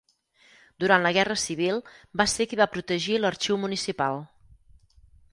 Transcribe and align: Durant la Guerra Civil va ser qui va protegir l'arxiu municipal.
Durant 0.83 1.03
la 1.07 1.11
Guerra 1.17 1.35
Civil 1.41 1.77
va 2.21 2.25
ser 2.33 2.47
qui 2.53 2.59
va 2.61 2.67
protegir 2.77 3.19
l'arxiu 3.19 3.59
municipal. 3.65 4.17